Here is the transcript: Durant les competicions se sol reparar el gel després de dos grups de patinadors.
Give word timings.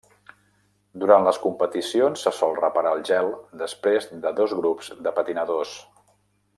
Durant 1.03 1.25
les 1.27 1.39
competicions 1.43 2.23
se 2.27 2.33
sol 2.39 2.57
reparar 2.61 2.93
el 2.99 3.05
gel 3.11 3.31
després 3.63 4.09
de 4.27 4.35
dos 4.43 4.57
grups 4.63 4.91
de 5.09 5.17
patinadors. 5.21 5.77